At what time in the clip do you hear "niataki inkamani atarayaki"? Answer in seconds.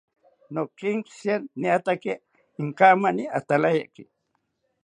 1.59-4.03